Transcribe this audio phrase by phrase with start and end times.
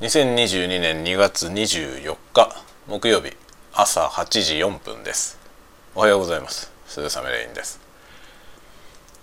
[0.00, 2.52] 2022年2月24日
[2.88, 3.32] 木曜日
[3.72, 5.38] 朝8時4分です。
[5.94, 6.72] おはようございます。
[6.88, 7.80] 鈴雨レインです。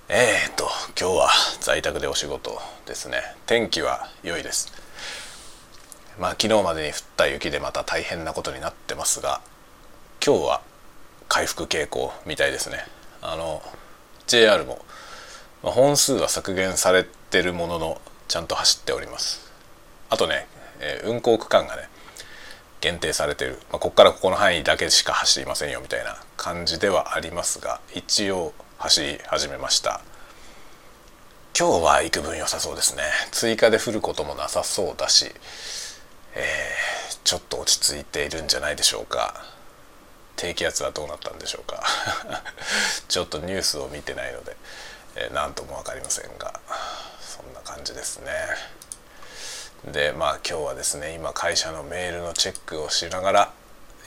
[0.08, 1.30] えーと今日は
[1.60, 3.18] 在宅でお仕事ですね。
[3.48, 4.72] 天気は良いです。
[6.18, 9.42] まあ昨日までに降った雪でまた大変なことになってますが
[10.26, 10.62] 今日は
[11.28, 12.86] 回復傾向みたいですね。
[13.22, 13.62] あの
[14.26, 14.80] JR も、
[15.64, 19.52] まあ、本数は削減されてるもののちゃんと走っております。
[20.10, 20.48] あとね
[20.82, 21.84] えー、運行区間がね
[22.82, 30.02] 限定されてる、まあ、ここからここの範囲だけしか走りませんよみたいな感じではありますが一応走り始めました。
[31.58, 33.04] 今日は幾分良さそうですね。
[33.32, 35.26] 追加で降ることもなさそうだし、
[36.34, 39.44] えー、ちょっと落ち着いているんじゃないでしょうか。
[40.38, 41.84] 低気圧はどうなったんでしょうか。
[43.08, 44.56] ちょっとニュースを見てないので
[45.34, 46.60] 何、えー、とも分かりませんが
[47.20, 48.32] そんな感じですね。
[49.86, 53.54] でまあ今日はですね今会社のメールのチェックをしながら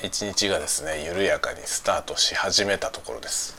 [0.03, 3.57] 一日がですね緩やかにスタートし始めたところです。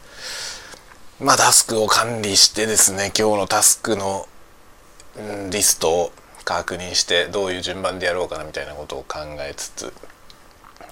[1.19, 4.27] まあタスクを管理してですね今日のタスクの
[5.51, 6.11] リストを
[6.43, 9.85] 確認してどういう順番でやろうかなみたいなことを考えつつ、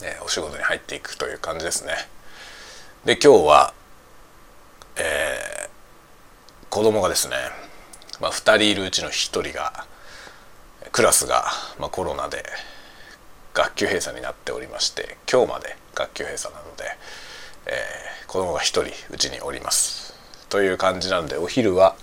[0.01, 1.93] ね、お仕事に入っていくという感じですね。
[3.05, 3.73] で今日は
[4.95, 5.69] えー、
[6.69, 7.35] 子供がですね、
[8.21, 9.85] まあ、2人いるうちの1人が
[10.93, 11.45] クラスが、
[11.79, 12.43] まあ、コロナで
[13.55, 16.83] 学級閉鎖になっておりまして今日まで学級閉鎖なので、
[17.65, 20.13] えー、子供が1人うちにおります。
[20.49, 21.95] という感じなのでお昼は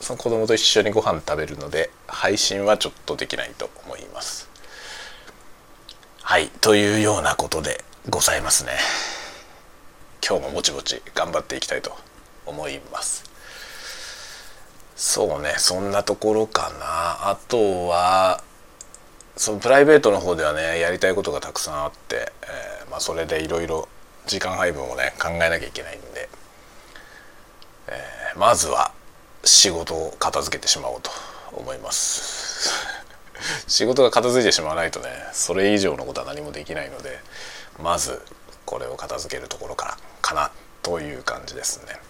[0.00, 4.48] その子供と一緒にご飯食べるので配信はちょっとできないと思います。
[6.22, 8.72] はいというようなことでございますね。
[10.28, 11.96] 今日もぼちぼち頑張っていきたいと
[12.46, 13.37] 思います。
[14.98, 18.42] そうねそんなところかなあとは
[19.36, 23.88] そのプライベートの方ではねやりたいことがたくさんあって、えー、まあ、それでいろいろ
[24.26, 26.28] 時間配分をね考えなきゃいけないんで、
[27.86, 28.90] えー、まずは
[29.44, 31.12] 仕事を片付けてしまおうと
[31.52, 32.72] 思います
[33.68, 37.20] 仕事が片付いてしまわないとねそれ以上のことは何もできないので
[37.80, 38.20] まず
[38.66, 40.50] これを片付けるところからかな
[40.82, 42.00] という感じですね。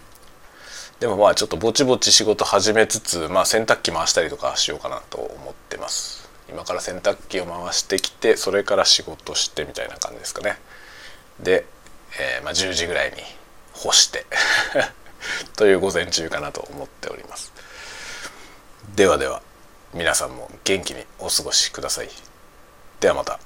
[0.99, 6.29] でもまあちょっとぼちぼち仕事始めつつ、まあ、洗濯機回したりとかしようかなと思ってます。
[6.49, 10.57] 今から洗濯機を回してきてそれから仕事してみたいな感じですかね。
[11.39, 11.65] で、
[12.19, 13.17] えー、まあ、10時ぐらいに
[13.73, 14.25] 干して
[15.55, 17.53] という午前中かなと思っております。
[18.95, 19.41] ではでは
[19.93, 22.09] 皆さんも元気にお過ごしください。
[22.99, 23.39] ではまた。